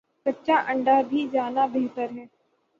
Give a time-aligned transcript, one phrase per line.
[0.25, 2.25] کچا انڈہ پی جانا بہتر ہے